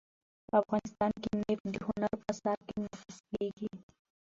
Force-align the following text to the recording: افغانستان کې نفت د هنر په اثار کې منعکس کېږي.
افغانستان 0.59 1.11
کې 1.23 1.29
نفت 1.41 1.65
د 1.73 1.75
هنر 1.87 2.13
په 2.19 2.25
اثار 2.33 2.59
کې 2.67 2.73
منعکس 2.81 3.17
کېږي. 3.31 3.69